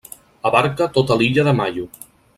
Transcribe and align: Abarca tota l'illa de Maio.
Abarca 0.49 0.87
tota 0.97 1.19
l'illa 1.21 1.47
de 1.49 1.57
Maio. 1.61 1.87